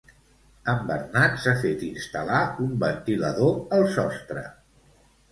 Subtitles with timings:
[0.71, 4.43] En Bernat s'ha fet instal·lar un ventilador al sostre